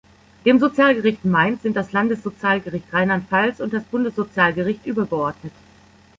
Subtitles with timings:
[0.45, 5.53] Dem Sozialgericht Mainz sind das Landessozialgericht Rheinland-Pfalz und das Bundessozialgericht übergeordnet.